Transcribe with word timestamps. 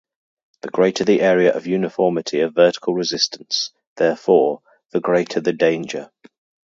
The 0.61 0.69
greater 0.69 1.03
the 1.03 1.21
area 1.21 1.55
of 1.55 1.67
uniformity 1.67 2.39
of 2.39 2.55
vertical 2.55 2.95
resistance, 2.95 3.69
therefore, 3.97 4.63
the 4.89 4.99
greater 4.99 5.39
the 5.41 5.53
danger. 5.53 6.09